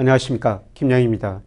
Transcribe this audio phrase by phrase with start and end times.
[0.00, 1.42] 안녕하십니까 김영입니다.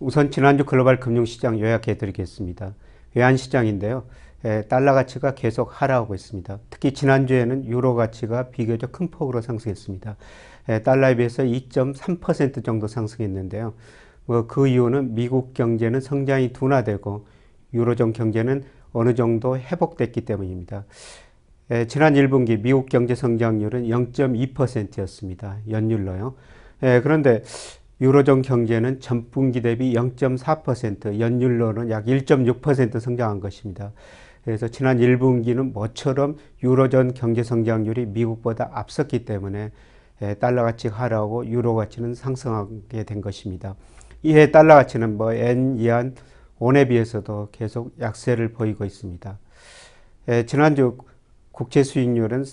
[0.00, 2.74] 우선 지난주 글로벌 금융시장 요약해 드리겠습니다.
[3.14, 4.04] 외환시장인데요.
[4.44, 6.58] 에, 달러 가치가 계속 하락하고 있습니다.
[6.68, 10.16] 특히 지난주에는 유로 가치가 비교적 큰 폭으로 상승했습니다.
[10.68, 13.72] 에, 달러에 비해서 2.3% 정도 상승했는데요.
[14.26, 17.26] 뭐그 이유는 미국 경제는 성장이 둔화되고
[17.72, 20.84] 유로존 경제는 어느 정도 회복됐기 때문입니다.
[21.70, 25.56] 에, 지난 1분기 미국 경제 성장률은 0.2%였습니다.
[25.70, 26.34] 연율로요.
[26.82, 27.42] 에, 그런데
[28.00, 33.92] 유로존 경제는 전분기 대비 0.4%, 연율로는 약 1.6% 성장한 것입니다.
[34.44, 39.72] 그래서 지난 1분기는 모처럼 유로존 경제 성장률이 미국보다 앞섰기 때문에
[40.38, 43.74] 달러 가치 하락하고 유로 가치는 상승하게 된 것입니다.
[44.22, 46.14] 이해 달러 가치는 뭐 엔, 이안,
[46.58, 49.38] 원에 비해서도 계속 약세를 보이고 있습니다.
[50.46, 50.96] 지난주
[51.50, 52.44] 국채 수익률은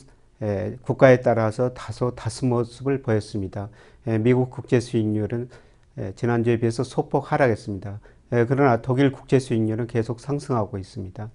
[0.81, 3.69] 국가에 따라서 다소 다스 모습을 보였습니다.
[4.21, 5.49] 미국 국채 수익률은
[6.15, 7.99] 지난주에 비해서 소폭 하락했습니다.
[8.29, 11.29] 그러나 독일 국채 수익률은 계속 상승하고 있습니다.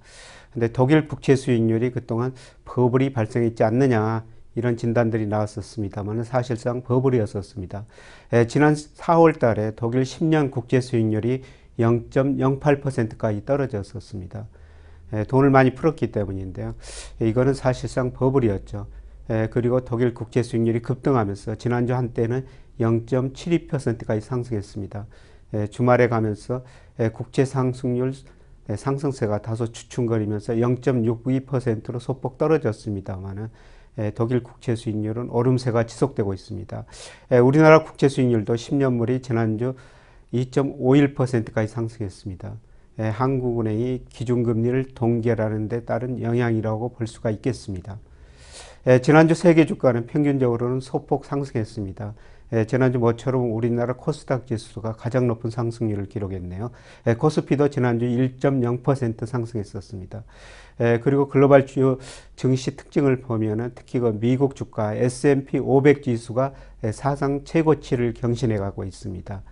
[0.52, 2.34] 근데 독일 국채 수익률이 그동안
[2.64, 4.24] 버블이 발생했지 않느냐
[4.56, 7.84] 이런 진단들이 나왔었습니다만 사실상 버블이었었습니다.
[8.48, 11.42] 지난 4월 달에 독일 10년 국채 수익률이
[11.78, 14.48] 0.08%까지 떨어졌었습니다.
[15.28, 16.74] 돈을 많이 풀었기 때문인데요.
[17.20, 18.86] 이거는 사실상 버블이었죠.
[19.50, 22.46] 그리고 독일 국채 수익률이 급등하면서 지난주 한때는
[22.80, 25.06] 0.72%까지 상승했습니다.
[25.70, 26.64] 주말에 가면서
[27.12, 28.12] 국채 상승률
[28.74, 33.48] 상승세가 다소 주춤거리면서 0.62%로 소폭 떨어졌습니다만은
[34.14, 36.84] 독일 국채 수익률은 오름세가 지속되고 있습니다.
[37.42, 39.74] 우리나라 국채 수익률도 10년물이 지난주
[40.32, 42.56] 2.51%까지 상승했습니다.
[42.98, 47.98] 한국은행이 기준금리를 동결하는 데 따른 영향이라고 볼 수가 있겠습니다.
[49.02, 52.14] 지난주 세계 주가는 평균적으로는 소폭 상승했습니다.
[52.66, 56.70] 지난주 모처럼 우리나라 코스닥 지수가 가장 높은 상승률을 기록했네요.
[57.18, 60.24] 코스피도 지난주 1.0% 상승했었습니다.
[61.02, 61.98] 그리고 글로벌 주요
[62.36, 66.54] 증시 특징을 보면 특히 그 미국 주가 S&P 500 지수가
[66.92, 69.42] 사상 최고치를 경신해 가고 있습니다.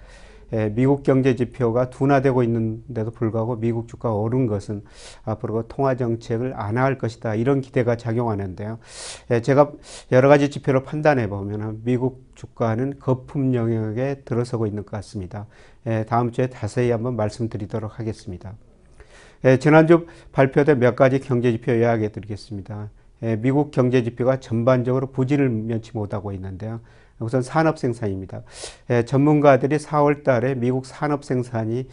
[0.75, 4.83] 미국 경제 지표가 둔화되고 있는데도 불구하고 미국 주가가 오른 것은
[5.25, 8.79] 앞으로 통화 정책을 안할 것이다 이런 기대가 작용하는데요.
[9.43, 9.73] 제가
[10.13, 15.47] 여러 가지 지표로 판단해 보면 미국 주가는 거품 영역에 들어서고 있는 것 같습니다.
[16.07, 18.55] 다음 주에 자세히 한번 말씀드리도록 하겠습니다.
[19.61, 22.91] 지난주 발표된 몇 가지 경제 지표 요약해 드리겠습니다.
[23.39, 26.81] 미국 경제 지표가 전반적으로 부진을 면치 못하고 있는데요.
[27.19, 28.43] 우선 산업 생산입니다.
[29.07, 31.89] 전문가들이 4월 달에 미국 산업 생산이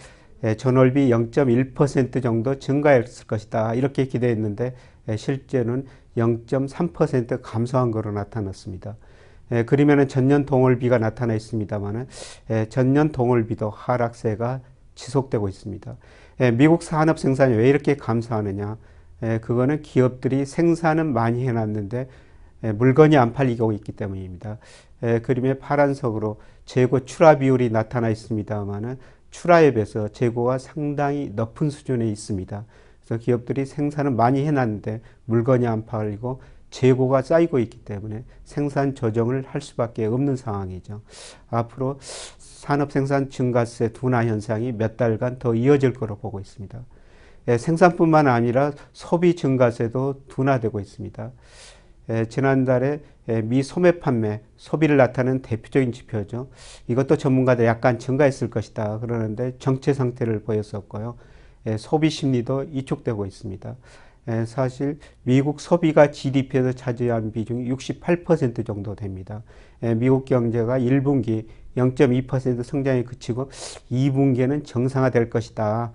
[0.58, 3.74] 전월비 0.1% 정도 증가했을 것이다.
[3.76, 4.76] 이렇게 기대했는데
[5.16, 5.86] 실제는
[6.18, 8.98] 0.3% 감소한 거로 나타났습니다.
[9.66, 12.08] 그러면 전년 동월비가 나타나 있습니다만
[12.70, 14.62] 전년 동월비도 하락세가
[14.96, 15.96] 지속되고 있습니다.
[16.56, 18.78] 미국 산업 생산이 왜 이렇게 감소하느냐?
[19.42, 22.10] 그거는 기업들이 생산은 많이 해놨는데
[22.76, 24.58] 물건이 안 팔리고 있기 때문입니다.
[25.24, 28.98] 그림의 파란색으로 재고 출하 비율이 나타나 있습니다만은
[29.32, 32.66] 출하에 비해서 재고가 상당히 높은 수준에 있습니다.
[33.06, 39.62] 그래서 기업들이 생산을 많이 해놨는데 물건이 안 팔리고 재고가 쌓이고 있기 때문에 생산 조정을 할
[39.62, 41.02] 수밖에 없는 상황이죠.
[41.50, 42.00] 앞으로
[42.38, 46.82] 산업 생산 증가세 둔화 현상이 몇 달간 더 이어질 거로 보고 있습니다.
[47.58, 51.32] 생산뿐만 아니라 소비 증가세도 둔화되고 있습니다.
[52.30, 53.02] 지난달에
[53.44, 56.50] 미 소매 판매, 소비를 나타내는 대표적인 지표죠.
[56.88, 59.00] 이것도 전문가들 약간 증가했을 것이다.
[59.00, 61.16] 그러는데 정체 상태를 보였었고요.
[61.78, 63.76] 소비 심리도 이축되고 있습니다.
[64.46, 69.44] 사실 미국 소비가 GDP에서 차지한 비중이 68% 정도 됩니다.
[69.98, 71.46] 미국 경제가 1분기
[71.78, 73.50] 0.2% 성장에 그치고
[73.92, 75.94] 2분기에는 정상화될 것이다.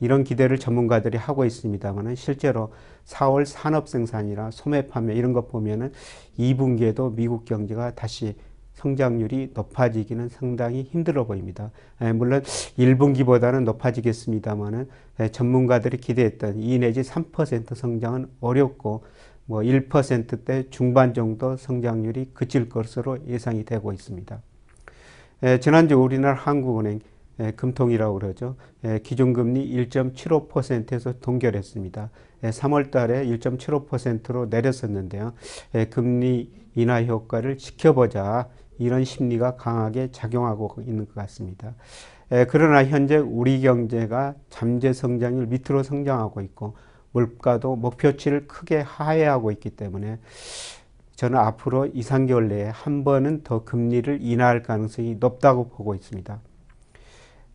[0.00, 2.72] 이런 기대를 전문가들이 하고 있습니다만 실제로
[3.06, 5.92] 4월 산업 생산이나 소매 판매 이런 것 보면은
[6.38, 8.34] 2분기에도 미국 경제가 다시
[8.72, 11.70] 성장률이 높아지기는 상당히 힘들어 보입니다.
[12.14, 12.40] 물론
[12.78, 14.88] 1분기보다는 높아지겠습니다만은
[15.32, 19.04] 전문가들이 기대했던 2 내지 3% 성장은 어렵고
[19.44, 24.40] 뭐 1%대 중반 정도 성장률이 그칠 것으로 예상이 되고 있습니다.
[25.60, 27.00] 지난주 우리나라 한국은행
[27.40, 28.56] 예, 금통이라고 그러죠.
[28.84, 32.10] 예, 기준 금리 1.75%에서 동결했습니다.
[32.42, 35.32] 3월 예, 달에 1.75%로 내렸었는데요.
[35.90, 38.48] 금리 인하 효과를 지켜보자
[38.78, 41.74] 이런 심리가 강하게 작용하고 있는 것 같습니다.
[42.48, 46.76] 그러나 현재 우리 경제가 잠재 성장률 밑으로 성장하고 있고
[47.12, 50.18] 물가도 목표치를 크게 하회하고 있기 때문에
[51.16, 56.40] 저는 앞으로 2, 3개월 내에 한 번은 더 금리를 인하할 가능성이 높다고 보고 있습니다.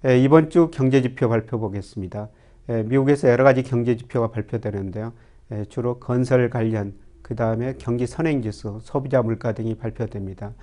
[0.06, 2.30] 에, 이번 주 경제지표 발표 보겠습니다.
[2.70, 5.14] 에, 미국에서 여러 가지 경제지표가 발표되는데요.
[5.50, 6.94] 에, 주로 건설 관련,
[7.24, 10.54] 그 다음에 경기 선행지수, 소비자 물가 등이 발표됩니다.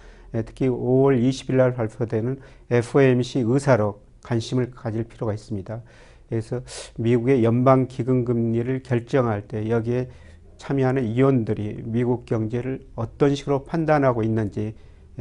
[0.46, 2.38] 특히 5월 20일 날 발표되는
[2.70, 5.82] FOMC 의사록 관심을 가질 필요가 있습니다.
[6.28, 6.60] 그래서
[6.96, 10.08] 미국의 연방 기금 금리를 결정할 때 여기에
[10.56, 14.74] 참여하는 위원들이 미국 경제를 어떤 식으로 판단하고 있는지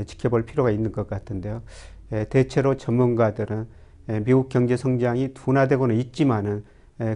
[0.06, 1.64] 지켜볼 필요가 있는 것 같은데요.
[2.30, 3.81] 대체로 전문가들은
[4.26, 6.64] 미국 경제 성장이 둔화되고는 있지만은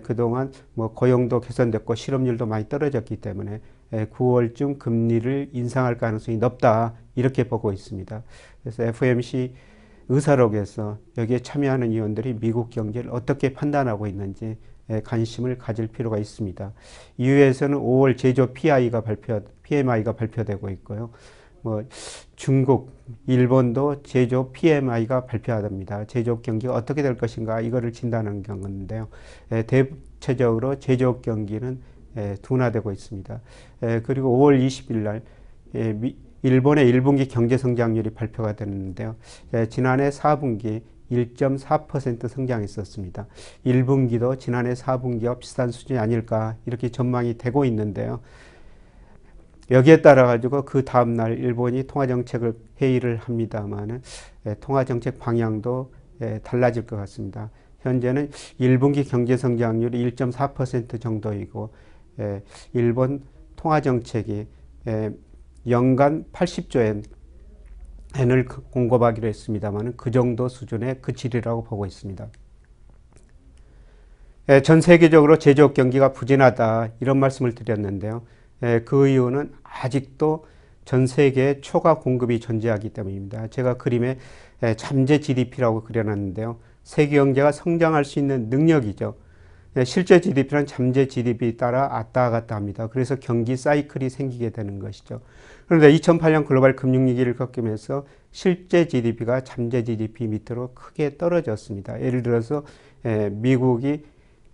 [0.04, 3.62] 그동안 뭐 고용도 개선됐고 실업률도 많이 떨어졌기 때문에
[3.92, 8.24] 9월쯤 금리를 인상할 가능성이 높다 이렇게 보고 있습니다.
[8.64, 9.54] 그래서 FOMC
[10.10, 14.58] 의사록에서 여기에 참여하는 위원들이 미국 경제를 어떻게 판단하고 있는지
[15.04, 16.72] 관심을 가질 필요가 있습니다.
[17.18, 21.10] 이후에서는 5월 제조 PI가 발표, PMI가 발표되고 있고요.
[21.66, 21.84] 뭐
[22.36, 22.92] 중국,
[23.26, 26.06] 일본도 제조 PMI가 발표합니다.
[26.06, 29.08] 제조업 경기가 어떻게 될 것인가 이거를 진단하는 경우인데요.
[29.66, 31.82] 대체적으로 제조업 경기는
[32.44, 33.42] 둔화되고 있습니다.
[34.04, 35.24] 그리고 5월 20일 날
[36.44, 39.16] 일본의 1분기 경제 성장률이 발표가 됐는데요.
[39.72, 43.26] 지난해 4분기 1.4% 성장했었습니다.
[43.66, 48.20] 1분기도 지난해 4분기와 비슷한 수준이 아닐까 이렇게 전망이 되고 있는데요.
[49.72, 54.02] 여기에 따라 가지고 그 다음 날 일본이 통화 정책을 회의를 합니다만은
[54.60, 55.92] 통화 정책 방향도
[56.44, 57.50] 달라질 것 같습니다.
[57.80, 58.30] 현재는
[58.60, 61.74] 1분기 경제 성장률이 1.4% 정도이고
[62.74, 63.24] 일본
[63.56, 64.48] 통화 정책이
[65.68, 67.04] 연간 80조
[68.16, 72.28] 엔을 공급하기로 했습니다만 그 정도 수준의 그치리라고 보고 있습니다.
[74.64, 78.24] 전 세계적으로 제조업 경기가 부진하다 이런 말씀을 드렸는데요.
[78.86, 80.46] 그 이유는 아직도
[80.86, 83.48] 전 세계에 초과 공급이 존재하기 때문입니다.
[83.48, 84.18] 제가 그림에
[84.78, 86.58] 잠재 GDP라고 그려놨는데요.
[86.84, 89.16] 세계 경제가 성장할 수 있는 능력이죠.
[89.84, 92.88] 실제 GDP는 잠재 GDP 따라 왔다 갔다 합니다.
[92.88, 95.20] 그래서 경기 사이클이 생기게 되는 것이죠.
[95.68, 102.02] 그런데 2008년 글로벌 금융위기를 겪으면서 실제 GDP가 잠재 GDP 밑으로 크게 떨어졌습니다.
[102.02, 102.64] 예를 들어서
[103.32, 104.06] 미국이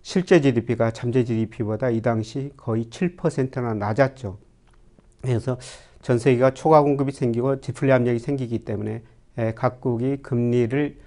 [0.02, 4.38] 실제 GDP가 잠재 GDP보다 이 당시 거의 7%나 낮았죠.
[5.22, 5.58] 그래서
[6.00, 9.02] 전 세계가 초과 공급이 생기고 디플레 압력이 생기기 때문에
[9.54, 10.98] 각국이 금리를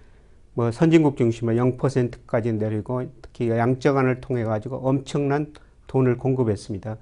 [0.54, 5.54] 뭐 선진국 중심으로 0%까지 내리고 특히 양적완을 통해 가지고 엄청난
[5.88, 6.98] 돈을 공급했습니다.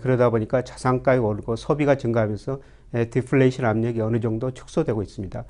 [0.00, 2.60] 그러다 보니까 자산가가 오르고 소비가 증가하면서
[3.10, 5.44] 디플레이션 압력이 어느 정도 축소되고 있습니다.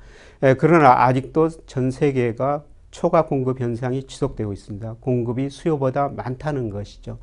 [0.57, 2.65] 그러나 아직도 전 세계가
[2.95, 4.95] 초과 공급 현상이 지속되고 있습니다.
[5.01, 7.19] 공급이 수요보다 많다는 것이죠.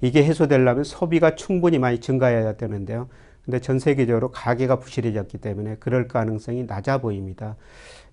[0.00, 3.08] 이게 해소되려면 소비가 충분히 많이 증가해야 되는데요.
[3.44, 7.54] 근데 전 세계적으로 가계가 부실해졌기 때문에 그럴 가능성이 낮아 보입니다.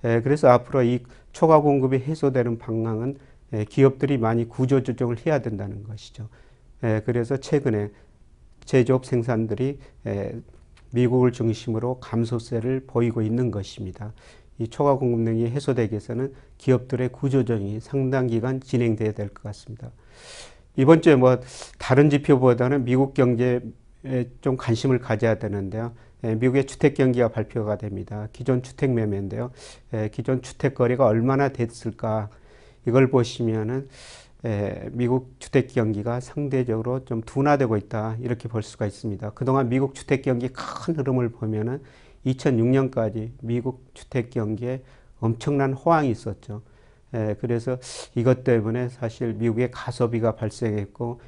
[0.02, 1.00] 그래서 앞으로 이
[1.32, 3.18] 초과 공급이 해소되는 방향은
[3.70, 6.30] 기업들이 많이 구조 조정을 해야 된다는 것이죠.
[7.06, 7.90] 그래서 최근에
[8.66, 9.80] 제조업 생산들이
[10.92, 14.14] 미국을 중심으로 감소세를 보이고 있는 것입니다.
[14.60, 19.92] 이 초과 공급 능이 해소되기 위해서는 기업들의 구조조정이 상당 기간 진행돼야 될 것 같습니다.
[20.76, 21.40] 이번 주에 뭐
[21.78, 23.62] 다른 지표보다는 미국 경제에
[24.42, 25.94] 좀 관심을 가져야 되는데요.
[26.22, 28.28] 미국의 주택 경기가 발표가 됩니다.
[28.34, 29.52] 기존 주택 매매인데요.
[30.12, 32.30] 기존 주택 거래가 얼마나 됐을까
[32.86, 33.88] 이걸 보시면은
[34.92, 39.32] 미국 주택 경기가 상대적으로 좀 둔화되고 있다 이렇게 볼 수가 있습니다.
[39.32, 41.82] 그동안 미국 주택 경기 큰 흐름을 보면은
[42.26, 44.82] 2006년까지 미국 주택 경기에
[45.20, 46.62] 엄청난 호황이 있었죠.
[47.40, 47.78] 그래서
[48.16, 51.22] 이것 때문에 사실 미국의 가소비가 발생했고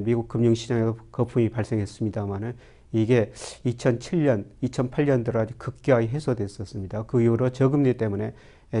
[0.00, 2.56] 미국 금융시장에도 거품이 발생했습니다만은
[2.92, 3.32] 이게
[3.66, 7.04] 2007년, 2008년 들어 급격하게 해소됐었습니다.
[7.04, 8.34] 그 이후로 저금리 때문에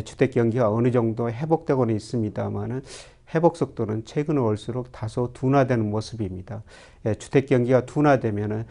[0.04, 2.82] 주택 경기가 어느 정도 회복되고는 있습니다만은
[3.34, 6.62] 회복 속도는 최근 올수록 다소 둔화되는 모습입니다.
[7.18, 8.64] 주택 경기가 둔화되면은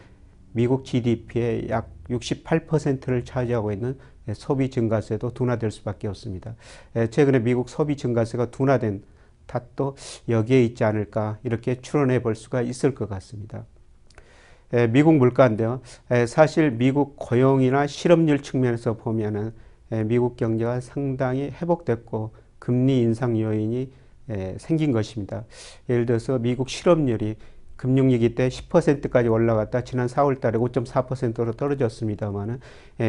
[0.52, 3.98] 미국 GDP의 약 68%를 차지하고 있는
[4.34, 6.54] 소비 증가세도 둔화될 수밖에 없습니다.
[7.10, 9.02] 최근에 미국 소비 증가세가 둔화된
[9.46, 9.96] 탓도
[10.28, 13.64] 여기에 있지 않을까 이렇게 추론해 볼 수가 있을 것 같습니다.
[14.90, 15.80] 미국 물가인데요.
[16.26, 19.52] 사실 미국 고용이나 실업률 측면에서 보면은
[20.04, 23.90] 미국 경제가 상당히 회복됐고 금리 인상 요인이
[24.58, 25.46] 생긴 것입니다.
[25.88, 27.36] 예를 들어서 미국 실업률이
[27.78, 32.60] 금융위기 때 10%까지 올라갔다 지난 4월 달에 5.4%로 떨어졌습니다만은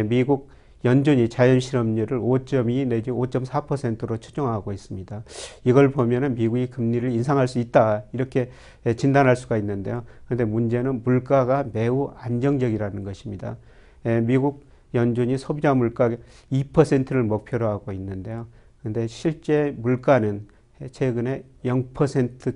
[0.06, 0.50] 미국
[0.86, 5.24] 연준이 자연 실업률을 5.2 내지 5.4%로 추정하고 있습니다.
[5.66, 8.50] 이걸 보면은 미국이 금리를 인상할 수 있다 이렇게
[8.96, 10.06] 진단할 수가 있는데요.
[10.26, 13.58] 그런데 문제는 물가가 매우 안정적이라는 것입니다.
[14.06, 16.12] 에, 미국 연준이 소비자 물가
[16.52, 18.48] 2%를 목표로 하고 있는데요.
[18.82, 20.48] 근데 실제 물가는
[20.92, 22.56] 최근에 0%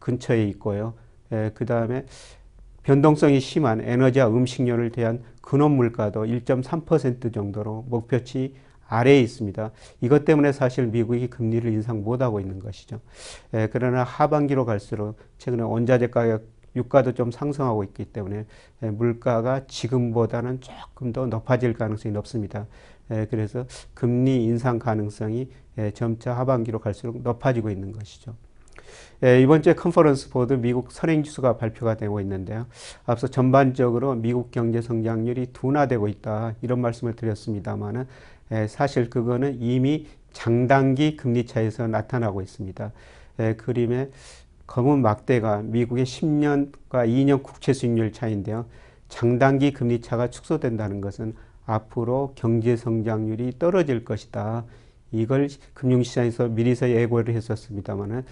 [0.00, 0.92] 근처에 있고요.
[1.54, 2.04] 그 다음에
[2.82, 8.54] 변동성이 심한 에너지와 음식료를 대한 근원 물가도 1.3% 정도로 목표치
[8.86, 9.70] 아래에 있습니다.
[10.02, 13.00] 이것 때문에 사실 미국이 금리를 인상 못하고 있는 것이죠.
[13.52, 16.44] 에, 그러나 하반기로 갈수록 최근에 원자재 가격,
[16.76, 18.44] 유가도 좀 상승하고 있기 때문에
[18.82, 22.66] 에, 물가가 지금보다는 조금 더 높아질 가능성이 높습니다.
[23.10, 23.64] 에, 그래서
[23.94, 25.48] 금리 인상 가능성이
[25.78, 28.34] 에, 점차 하반기로 갈수록 높아지고 있는 것이죠.
[29.24, 32.66] 예, 이번 주에 컨퍼런스 보드 미국 선행지수가 발표가 되고 있는데요.
[33.06, 38.06] 앞서 전반적으로 미국 경제 성장률이 둔화되고 있다 이런 말씀을 드렸습니다만은
[38.52, 42.92] 예, 사실 그거는 이미 장단기 금리 차에서 나타나고 있습니다.
[43.38, 44.10] 예, 그림에
[44.66, 48.66] 검은 막대가 미국의 10년과 2년 국채 수익률 차인데요.
[49.08, 54.64] 장단기 금리 차가 축소된다는 것은 앞으로 경제 성장률이 떨어질 것이다.
[55.12, 58.22] 이걸 금융시장에서 미리서 예고를 했었습니다만은 예,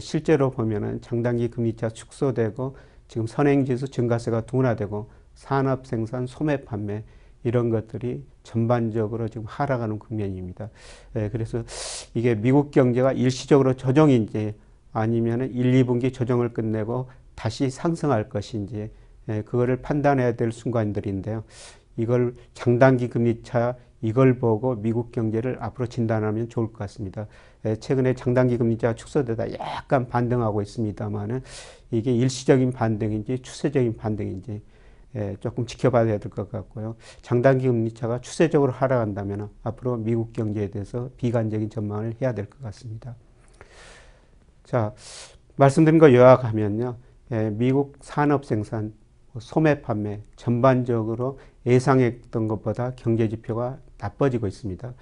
[0.00, 2.76] 실제로 보면은 장단기 금리차 축소되고
[3.08, 7.04] 지금 선행지수 증가세가 둔화되고 산업 생산 소매 판매
[7.44, 10.70] 이런 것들이 전반적으로 지금 하락하는 국면입니다.
[11.16, 11.62] 예, 그래서
[12.14, 14.54] 이게 미국 경제가 일시적으로 조정인지
[14.92, 18.90] 아니면은 1, 2분기 조정을 끝내고 다시 상승할 것인지
[19.28, 21.44] 예, 그거를 판단해야 될 순간들인데요.
[21.96, 27.26] 이걸 장단기 금리차 이걸 보고 미국 경제를 앞으로 진단하면 좋을 것 같습니다.
[27.64, 31.42] 예, 최근에 장단기 금리가 축소되다 약간 반등하고 있습니다만은
[31.90, 34.62] 이게 일시적인 반등인지 추세적인 반등인지
[35.16, 36.96] 예, 조금 지켜봐야 될 것 같고요.
[37.22, 43.16] 장단기 금리차가 추세적으로 하락한다면 앞으로 미국 경제에 대해서 비관적인 전망을 해야 될 것 같습니다.
[44.64, 44.92] 자,
[45.56, 46.96] 말씀드린 거 요약하면요.
[47.32, 48.92] 예, 미국 산업 생산,
[49.38, 54.94] 소매 판매 전반적으로 예상했던 것보다 경제 지표가 나빠지고 있습니다.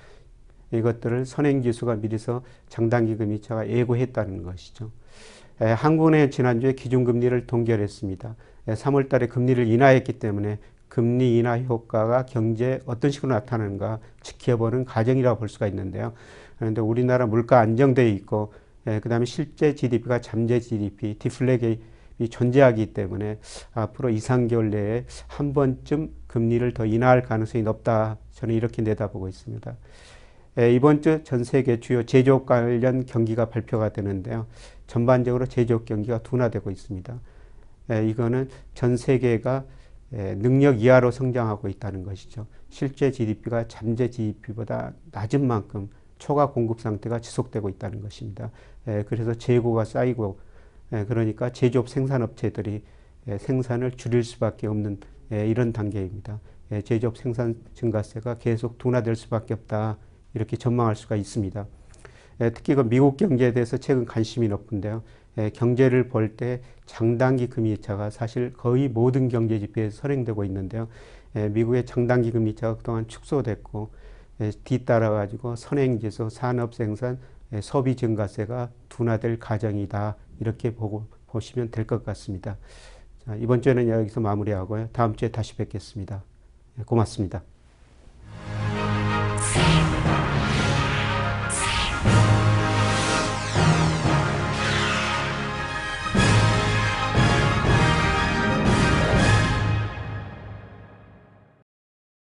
[0.72, 4.90] 이것들을 선행지수가 미리서 장단기 금리차가 예고했다는 것이죠.
[5.60, 8.36] 에, 한국은행 지난주에 기준금리를 동결했습니다.
[8.66, 15.48] 3월 달에 금리를 인하했기 때문에 금리 인하 효과가 경제에 어떤 식으로 나타나는가 지켜보는 과정이라고 볼
[15.48, 16.12] 수가 있는데요.
[16.58, 18.52] 그런데 우리나라 물가 안정돼 있고
[18.84, 21.80] 그 다음에 실제 GDP가 잠재 GDP, 디플레이
[22.30, 23.38] 존재하기 때문에
[23.74, 28.18] 앞으로 2, 3개월 내에 한 번쯤 금리를 더 인하할 가능성이 높다.
[28.32, 29.76] 저는 이렇게 내다보고 있습니다.
[30.74, 34.46] 이번 주 전 세계 주요 제조업 관련 경기가 발표가 되는데요.
[34.86, 37.20] 전반적으로 제조업 경기가 둔화되고 있습니다.
[38.08, 39.64] 이거는 전 세계가
[40.10, 42.46] 능력 이하로 성장하고 있다는 것이죠.
[42.70, 48.50] 실제 GDP가 잠재 GDP보다 낮은 만큼 초과 공급 상태가 지속되고 있다는 것입니다.
[49.06, 50.38] 그래서 재고가 쌓이고
[50.90, 52.82] 그러니까 제조업 생산업체들이
[53.38, 54.98] 생산을 줄일 수밖에 없는
[55.30, 56.40] 이런 단계입니다.
[56.84, 59.98] 제조업 생산 증가세가 계속 둔화될 수밖에 없다.
[60.34, 61.66] 이렇게 전망할 수가 있습니다.
[62.54, 65.02] 특히 그 미국 경제에 대해서 최근 관심이 높은데요.
[65.54, 70.88] 경제를 볼 때 장단기 금리차가 사실 거의 모든 경제 지표에 선행되고 있는데요.
[71.34, 73.90] 미국의 장단기 금리차가 그동안 축소됐고
[74.64, 77.18] 뒤따라 가지고 선행지수, 산업생산,
[77.60, 80.16] 소비 증가세가 둔화될 가정이다.
[80.40, 82.58] 이렇게 보고 보시면 될 것 같습니다.
[83.24, 84.88] 자, 이번 주에는 여기서 마무리하고요.
[84.92, 86.22] 다음 주에 다시 뵙겠습니다.
[86.86, 87.55] 고맙습니다.